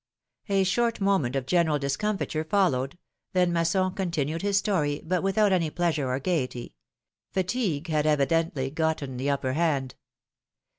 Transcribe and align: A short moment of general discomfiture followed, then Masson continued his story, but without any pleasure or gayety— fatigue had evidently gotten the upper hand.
A 0.49 0.63
short 0.63 0.99
moment 0.99 1.35
of 1.35 1.45
general 1.45 1.77
discomfiture 1.77 2.43
followed, 2.43 2.97
then 3.33 3.53
Masson 3.53 3.91
continued 3.91 4.41
his 4.41 4.57
story, 4.57 4.99
but 5.05 5.21
without 5.21 5.51
any 5.53 5.69
pleasure 5.69 6.07
or 6.09 6.19
gayety— 6.19 6.73
fatigue 7.35 7.87
had 7.87 8.07
evidently 8.07 8.71
gotten 8.71 9.17
the 9.17 9.29
upper 9.29 9.53
hand. 9.53 9.93